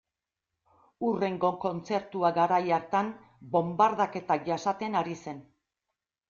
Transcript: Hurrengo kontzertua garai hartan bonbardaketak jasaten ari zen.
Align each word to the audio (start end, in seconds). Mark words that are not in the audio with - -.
Hurrengo 1.07 1.51
kontzertua 1.65 2.31
garai 2.37 2.59
hartan 2.79 3.11
bonbardaketak 3.57 4.49
jasaten 4.49 4.99
ari 5.05 5.15
zen. 5.27 5.45